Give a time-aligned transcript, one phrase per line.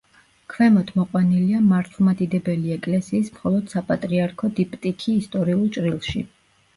[0.51, 6.23] ქვემოთ მოყვანილია მართლმადიდებელი ეკლესიის მხოლოდ საპატრიარქო დიპტიქი ისტორიულ ჭრილში.